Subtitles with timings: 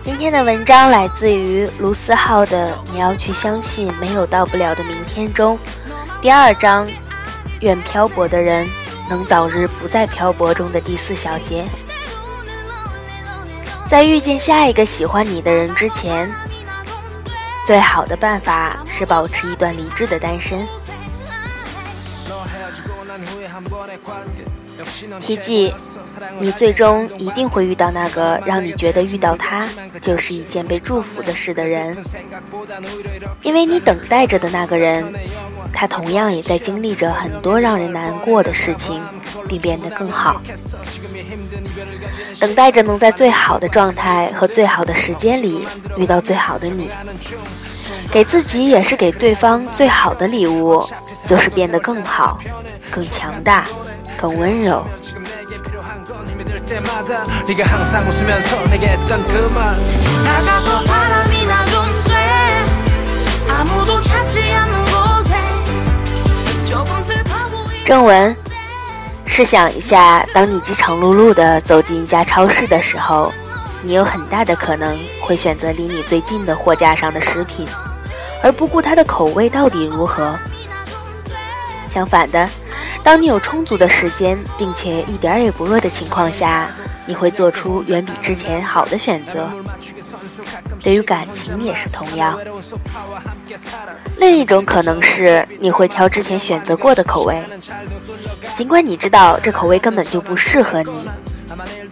[0.00, 5.58] 今天的文章来自于卢思浩的《你要去相信没有到不了的明天》中，
[6.22, 6.88] 第二章
[7.60, 8.66] “愿漂泊的人
[9.08, 11.64] 能早日不再漂泊”中的第四小节。
[13.94, 16.28] 在遇见下一个喜欢你的人之前，
[17.64, 20.66] 最好的办法是保持一段理智的单身。
[25.20, 25.72] 提记，
[26.40, 29.68] 你最终一定会遇到那个让你觉得遇到他
[30.00, 31.96] 就是一件被祝福的事的人，
[33.42, 35.12] 因为你等待着的那个人，
[35.72, 39.00] 他同样也在经历着很多让人难过的事情，
[39.48, 40.40] 并变得更好，
[42.40, 45.66] 等待着能在最好的状态和最好的时间里
[45.96, 46.90] 遇到最好的你，
[48.10, 50.84] 给自己也是给对方最好的礼物，
[51.26, 52.38] 就是变得更好，
[52.90, 53.66] 更强大。
[54.14, 54.84] 更温柔。
[67.84, 68.34] 正文，
[69.26, 73.30] 试想一下，当你饥肠辘辘的走进一家超市的时候，
[73.82, 77.66] 你有很大的可能会选择离你最近的货架上的食品，
[78.42, 80.38] 而不顾它的口味到底如何。
[81.92, 82.48] 相反的。
[83.04, 86.70] 当你有充足的时间，并且一点也不饿的情况下，
[87.04, 89.50] 你会做出远比之前好的选择。
[90.82, 92.38] 对于感情也是同样。
[94.16, 97.44] 另一种可能是你会挑之前选择过的口味，
[98.54, 101.10] 尽管你知道这口味根本就不适合你，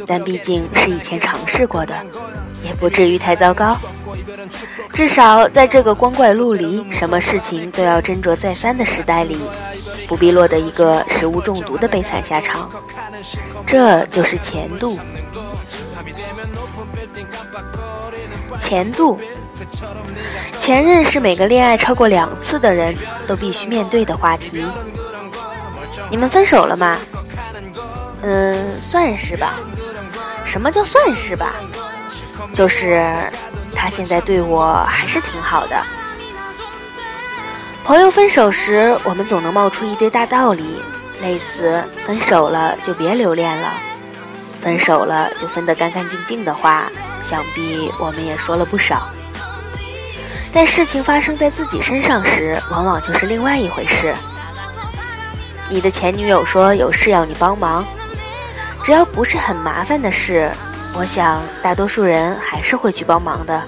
[0.06, 1.94] 但毕竟是以前尝试过的，
[2.64, 3.76] 也不至于太糟糕。
[4.94, 9.36] 至少在这个光怪陆离、什么事情都要斟酌再三的时代里。
[10.12, 12.70] 不必落得一个食物中毒的悲惨下场，
[13.64, 14.98] 这就是前度。
[18.60, 19.18] 前度，
[20.58, 22.94] 前任是每个恋爱超过两次的人
[23.26, 24.62] 都必须面对的话题。
[26.10, 26.98] 你们分手了吗？
[28.20, 29.60] 嗯，算是吧。
[30.44, 31.54] 什么叫算是吧？
[32.52, 33.10] 就是
[33.74, 35.82] 他现在对我还是挺好的。
[37.84, 40.80] 朋友分手时，我们总能冒出一堆大道理，
[41.20, 43.74] 类似“分手了就别留恋了，
[44.60, 46.84] 分手了就分得干干净净”的话，
[47.20, 49.08] 想必我们也说了不少。
[50.52, 54.14] 但事情发生在自己身上时，往往就是另外一回事。
[55.68, 57.84] 你的前女友说有事要你帮忙，
[58.84, 60.48] 只要不是很麻烦的事，
[60.94, 63.60] 我想大多数人还是会去帮忙的。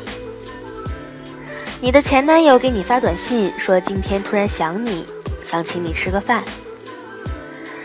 [1.85, 5.05] 你的前男友给你发短信说今天突然想你，
[5.43, 6.43] 想请你吃个饭，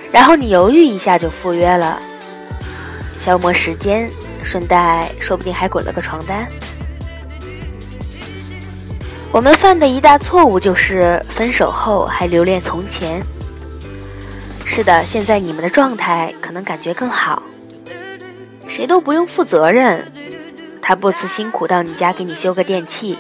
[0.10, 2.00] 然后你犹豫一下就赴约了，
[3.18, 4.10] 消磨时间，
[4.42, 6.48] 顺带说不定还滚了个床单。
[9.34, 13.22] 我们犯的一大错误就是分手后还留恋从前。
[14.64, 17.44] 是的，现在你们的状态可能感觉更好，
[18.66, 20.10] 谁都不用负责任，
[20.81, 23.18] 他不辞辛苦到你家给你修个电器。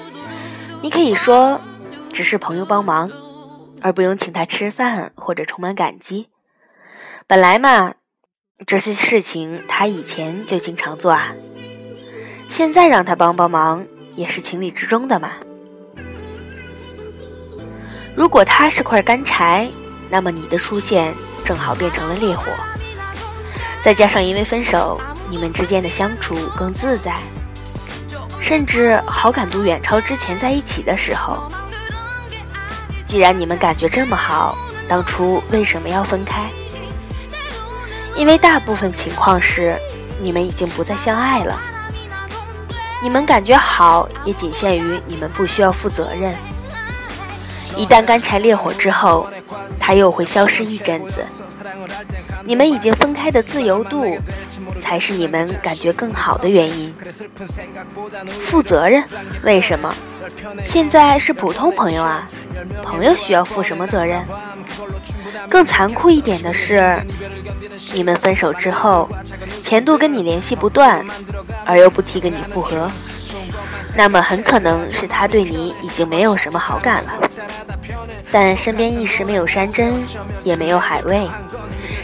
[0.81, 1.59] 你可以说，
[2.09, 3.11] 只是朋友帮忙，
[3.81, 6.29] 而不用请他吃饭或者充满感激。
[7.27, 7.95] 本来嘛，
[8.65, 11.33] 这些事情他以前就经常做啊，
[12.47, 13.85] 现在让他帮帮忙
[14.15, 15.33] 也是情理之中的嘛。
[18.15, 19.69] 如果他是块干柴，
[20.09, 21.13] 那么你的出现
[21.43, 22.45] 正好变成了烈火。
[23.83, 27.17] 再加上因为分手，你们之间的相处更自在。
[28.49, 31.43] 甚至好感度远超之前在一起的时候。
[33.05, 36.49] 既然你们感觉这么好，当初为什么要分开？
[38.15, 39.77] 因为大部分情况是，
[40.19, 41.61] 你们已经不再相爱了。
[43.03, 46.35] 你们感觉好，也仅限于你们不需要负责任。
[47.77, 49.29] 一旦干柴烈火之后，
[49.89, 51.25] 他又会消失一阵子。
[52.43, 54.15] 你们已经分开的自由度，
[54.79, 56.93] 才是你们感觉更好的原因。
[58.45, 59.03] 负责任？
[59.41, 59.91] 为什么？
[60.63, 62.27] 现在是普通朋友啊，
[62.83, 64.23] 朋友需要负什么责任？
[65.49, 66.95] 更残酷一点的是，
[67.91, 69.09] 你们分手之后，
[69.63, 71.03] 前度跟你联系不断，
[71.65, 72.91] 而又不提跟你复合，
[73.95, 77.29] 那么很可能是他对你已经没有什么好感了。
[78.31, 79.93] 但身边一时没有山珍，
[80.43, 81.27] 也没有海味。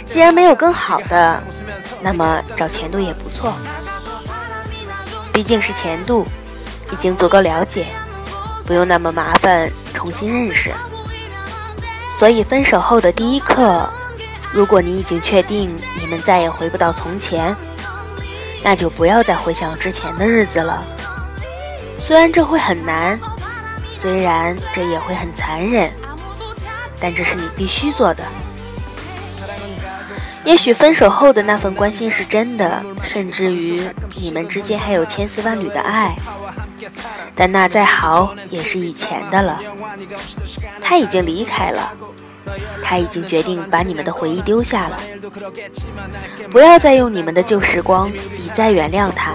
[0.05, 1.43] 既然没有更好的，
[2.01, 3.53] 那么找前度也不错。
[5.33, 6.25] 毕竟是前度，
[6.91, 7.87] 已经足够了解，
[8.65, 10.71] 不用那么麻烦重新认识。
[12.09, 13.87] 所以分手后的第一刻，
[14.53, 17.53] 如果你已经确定你们再也回不到从前，
[18.63, 20.83] 那就不要再回想之前的日子了。
[21.99, 23.19] 虽然这会很难，
[23.91, 25.91] 虽然这也会很残忍，
[26.99, 28.23] 但这是你必须做的。
[30.43, 33.81] 也许分手后的那份关心是真的，甚至于
[34.15, 36.15] 你们之间还有千丝万缕的爱，
[37.33, 39.59] 但那再好也是以前的了。
[40.79, 41.91] 他已经离开了，
[42.83, 44.99] 他已经决定把你们的回忆丢下了。
[46.51, 48.07] 不要再用你们的旧时光
[48.37, 49.33] 以再原谅他，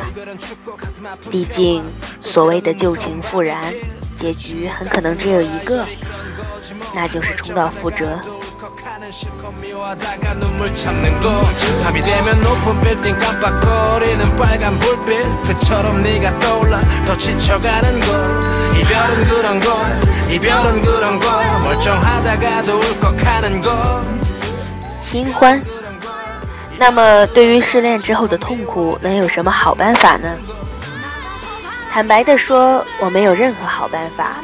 [1.28, 1.82] 毕竟
[2.20, 3.60] 所谓的旧情复燃，
[4.14, 5.84] 结局很可能只有一个，
[6.94, 8.18] 那就是重蹈覆辙。
[25.00, 25.60] 新欢。
[26.78, 30.28] 那么，对于失恋之后的痛苦，能有什么好办法呢？
[31.90, 34.36] 坦白的说，我没有任何好办法。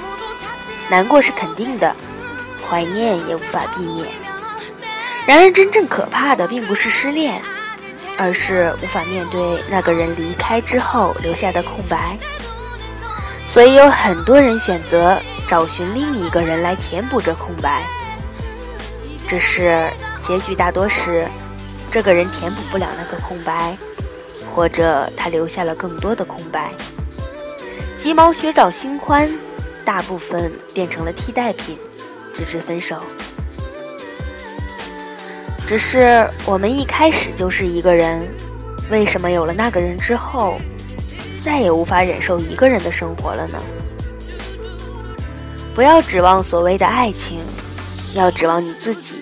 [0.89, 1.95] 难过是肯定的，
[2.69, 4.09] 怀念也无法避免。
[5.27, 7.41] 然而，真正可怕的并不是失恋，
[8.17, 9.41] 而是无法面对
[9.71, 12.17] 那个人离开之后留下的空白。
[13.47, 15.17] 所以，有很多人选择
[15.49, 17.83] 找寻另一个人来填补这空白。
[19.27, 19.89] 只是
[20.23, 21.27] 结局大多是，
[21.91, 23.77] 这个人填补不了那个空白，
[24.55, 26.71] 或者他留下了更多的空白。
[27.97, 29.29] 鸡毛学找新欢，
[29.85, 31.77] 大部分变成了替代品，
[32.37, 32.97] 直至分手。
[35.67, 38.29] 只是我们一开始就是一个人，
[38.91, 40.59] 为什么有了那个人之后，
[41.43, 43.59] 再也无法忍受一个人的生活了呢？
[45.75, 47.41] 不要指望所谓的爱情，
[48.15, 49.17] 要指望你自己，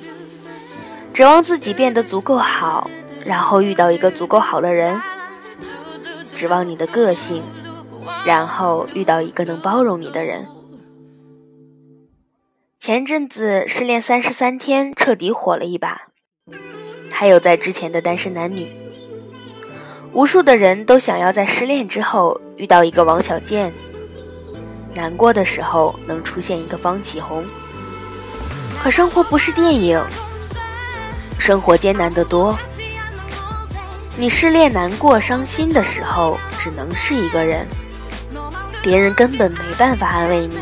[1.12, 2.90] 指望自己变得足够好，
[3.25, 4.99] 然后遇到一个足够好的人；
[6.34, 7.44] 指望你的个性，
[8.26, 10.46] 然后遇到一个能包容你的人。
[12.87, 16.09] 前阵子失恋三十三天彻底火了一把。
[17.11, 18.71] 还有在之前的单身男女，
[20.13, 23.73] 无数的人都想要在失恋之后遇到一个王小贱，
[24.93, 27.43] 难过的时候能出现一个方启红。
[28.83, 29.99] 可生活不是电影，
[31.39, 32.55] 生活艰难得多。
[34.19, 37.67] 你失恋、难过、伤心的时候，只能是一个人，
[38.83, 40.59] 别人根本没办法安慰你，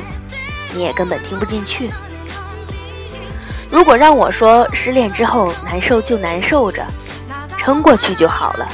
[0.72, 1.90] 你也根本听不进去。
[3.72, 6.86] 如果让我说失恋之后难受就难受着，
[7.56, 8.68] 撑过去就好了，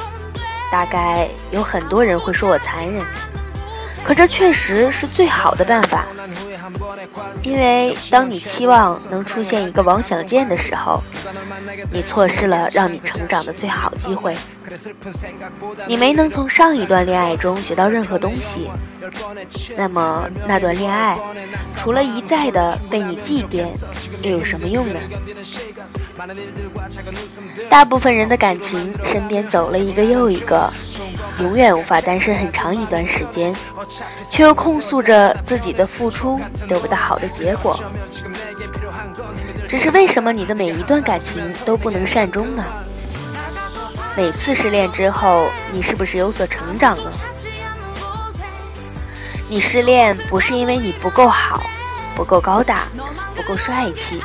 [0.72, 3.04] 大概有很多人会说我残忍，
[4.04, 6.04] 可这确实是最好的办法。
[7.42, 11.00] 因为当你期望能出现一个王小贱的时候，
[11.92, 14.36] 你错失了让你成长的最好机会。
[15.86, 18.68] 你没能从上一段恋爱中学到任何东西，
[19.76, 21.16] 那么那段恋爱
[21.78, 23.64] 除了一再的被你祭奠，
[24.20, 24.98] 又有什么用呢？
[27.70, 30.68] 大部分人的感情身边走了一个又一个。
[31.40, 33.54] 永远无法单身很长一段时间，
[34.28, 37.78] 却又控诉着自己的付出得不到好的结果。
[39.68, 42.64] 只是为什么你的每一段感情都不能善终呢？
[44.16, 47.12] 每次失恋之后，你是不是有所成长呢？
[49.50, 51.62] 你失恋不是因为你不够好，
[52.14, 52.82] 不够高大，
[53.34, 54.22] 不够帅气，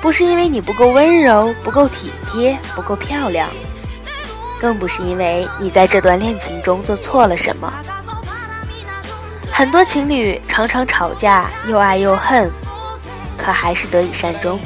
[0.00, 3.48] 不是因为你不够温柔，不够体贴，不够漂亮。
[4.58, 7.70] 更不是因为你在这段恋情中做错了什么。
[9.52, 12.50] 很多情侣常常吵架，又爱又恨，
[13.36, 14.58] 可还是得以善终。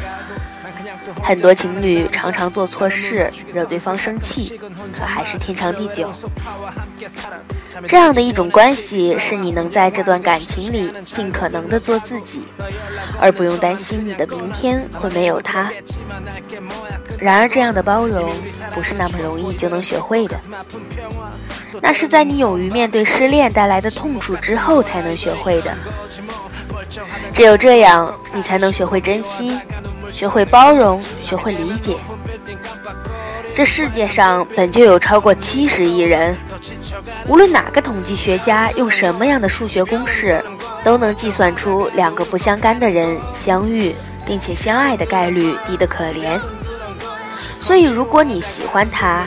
[1.23, 4.61] 很多情侣常常做错事，惹对方生气，
[4.93, 6.11] 可还是天长地久。
[7.87, 12.43] 这样的一种关系，是你能在这段感情里尽可能的做自己，
[13.21, 15.71] 而不用担心你的明天会没有他。
[17.19, 18.31] 然而，这样的包容
[18.75, 20.37] 不是那么容易就能学会的，
[21.81, 25.75] 那是在你勇于面对失恋带来的痛楚之后才能学会的。
[27.33, 29.59] 只有这样，你才能学会珍惜。
[30.13, 31.97] 学会包容，学会理解。
[33.55, 36.37] 这世界上本就有超过七十亿人，
[37.27, 40.43] 无论哪个统计学家用什么样的数学公式，
[40.85, 46.41] 都能计算出两个不相干的人相遇并且相爱的概率低得可怜。
[47.59, 49.27] 所以，如果你喜欢他，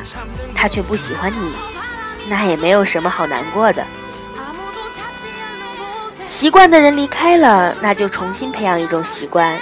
[0.55, 1.53] 他却不喜欢你，
[2.27, 3.85] 那也没有什么好难过的。
[6.25, 9.55] 习惯的人离开了，那就重新培养一种习惯；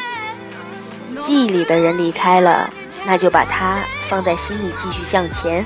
[1.21, 2.67] 记忆里的人离开了，
[3.05, 3.77] 那就把它
[4.09, 5.63] 放在心里，继续向前。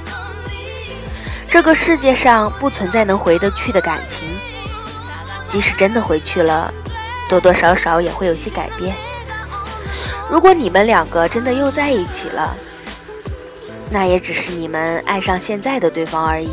[1.50, 4.27] 这个世界上不存在能回得去的感情，
[5.47, 6.74] 即使真的回去了，
[7.29, 8.93] 多多少少也会有些改变。
[10.29, 12.53] 如果你们两个真的又在一起了，
[13.89, 16.51] 那也只是你们爱上现在的对方而已。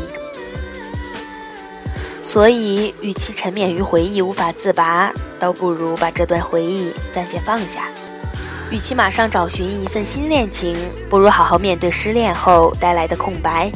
[2.21, 7.81] 所以，与其沉湎于回忆无法自拔，倒不如把这段回忆暂且放下；
[8.73, 10.75] 与其马上找寻一份新恋情，
[11.07, 13.71] 不如好好面对失恋后带来的空白，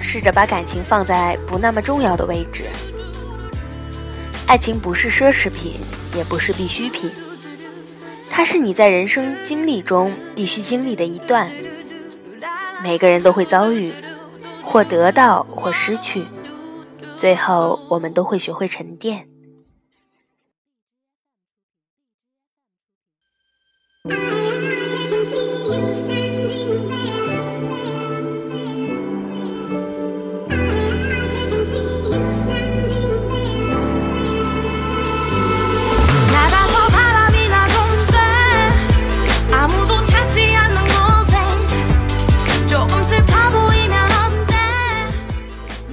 [0.00, 2.62] 试着把感情放在不那么重要的位置。
[4.46, 5.72] 爱情不是奢侈品，
[6.16, 7.10] 也不是必需品，
[8.30, 11.50] 它是你在人生经历中必须经历的一段。
[12.84, 13.92] 每个人都会遭遇，
[14.62, 16.24] 或得到，或失去。
[17.16, 19.29] 最后，我们都会学会沉淀。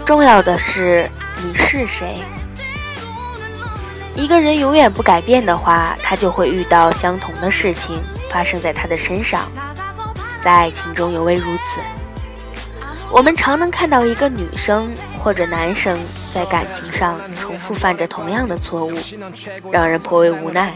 [0.06, 1.10] 重要的是。
[1.44, 2.16] 你是谁？
[4.17, 9.43] 一个人永远不改变的话，他就会遇到相同的事情发生在他的身上。
[10.41, 11.79] 在爱情中尤为如此。
[13.12, 15.95] 我们常能看到一个女生或者男生
[16.38, 18.94] 在感情上重复犯着同样的错误，
[19.72, 20.72] 让人颇为无奈，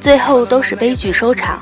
[0.00, 1.60] 最后都是悲剧收场。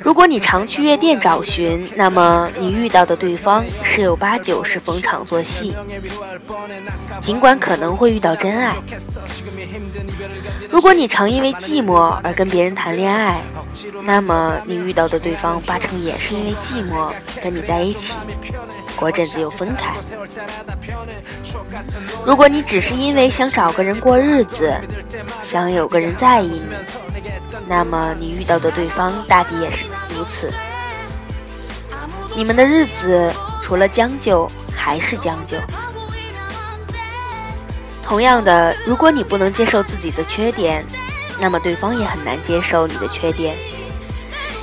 [0.00, 5.74] 如果你常去夜店找寻，那么你遇到的对方十有八九是逢场作戏，
[7.20, 8.76] 尽管可能会遇到真爱。
[10.70, 13.40] 如果你常因为寂寞而跟别人谈恋爱，
[14.04, 17.10] 那么你遇到的对方八成也是因为寂寞
[17.42, 18.14] 跟你在一起，
[18.94, 19.96] 过阵子又分开。
[22.24, 24.72] 如果你只是因为想找个人过日子，
[25.42, 26.68] 想有个人在意你，
[27.66, 29.84] 那么你遇到的对方大抵也是
[30.16, 30.52] 如此。
[32.36, 35.56] 你们的日子除了将就还是将就。
[38.04, 40.84] 同样的，如果你不能接受自己的缺点，
[41.40, 43.56] 那么对方也很难接受你的缺点，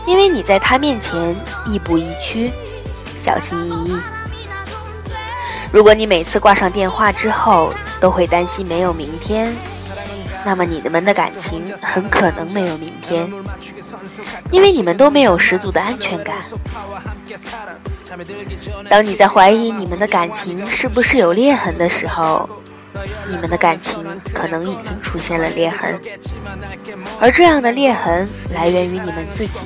[0.05, 1.35] 因为你在他面前
[1.65, 2.51] 亦步亦趋，
[3.23, 3.97] 小心翼翼。
[5.71, 9.55] 如果你每次挂上电话之后都会担心没有明天，
[10.45, 13.31] 那么你们的感情很可能没有明天，
[14.49, 16.37] 因为你们都没有十足的安全感。
[18.89, 22.49] 当你在怀疑你们的感情是不是有裂痕的时候，
[23.29, 25.99] 你们的感情可能已经出现了裂痕，
[27.19, 29.65] 而这样的裂痕来源于你们自己。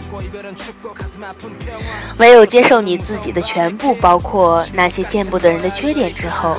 [2.17, 6.57] 唯有接受你自己的全部，包括那些见不得人的缺点之后，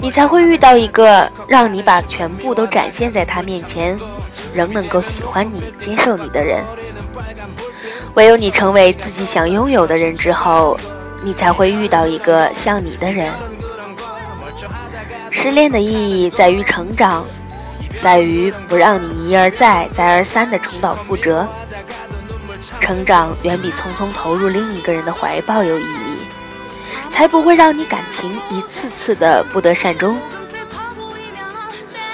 [0.00, 3.98] 你才会遇到一个让你把全部都展现在他面前，
[4.54, 6.64] 仍能够喜欢你、接受你的人。
[8.14, 10.78] 唯有你成为自己想拥有的人之后，
[11.22, 13.32] 你才会遇到一个像你的人。
[15.42, 17.24] 失恋的意义在于成长，
[17.98, 21.48] 在于不让你一而再、再而三的重蹈覆辙。
[22.78, 26.26] 成长远比匆匆投入另一个人的怀抱有意义，
[27.08, 30.20] 才不会让你感情一次次的不得善终。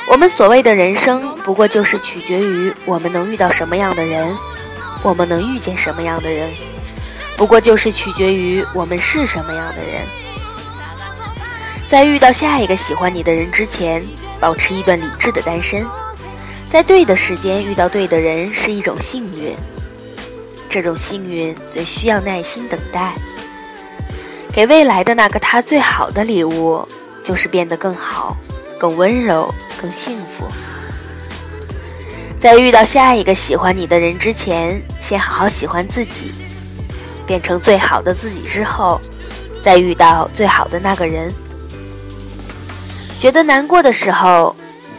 [0.07, 4.33] 我们所谓的人生，不过就是取决于我们能遇到什么样的人，
[5.03, 6.49] 我们能遇见什么样的人，
[7.37, 10.26] 不过就是取决于我们是什么样的人。
[11.89, 14.05] 在遇到下一个喜欢你的人之前，
[14.41, 15.87] 保持一段理智的单身。
[16.69, 19.55] 在对的时间遇到对的人是一种幸运，
[20.69, 23.15] 这种幸运最需要耐心等待。
[24.53, 26.87] 给未来的那个他最好的礼物，
[27.23, 28.37] 就是变得更好、
[28.81, 29.49] 更温柔、
[29.81, 30.45] 更幸福。
[32.41, 36.33] 在遇到下一个喜欢你的人之前，先好好喜欢自己，
[37.25, 39.01] 变成最好的自己之后，
[39.63, 41.33] 再遇到最好的那个人。
[43.27, 44.55] 觉得难过的时候，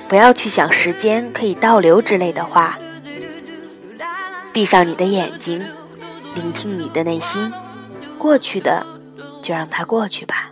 [0.10, 2.78] 不要去想时间可以倒流之类的话。
[4.52, 5.66] 闭上你的眼睛，
[6.36, 7.50] 聆听你的内心，
[8.18, 8.86] 过去的
[9.42, 10.52] 就让它过去吧。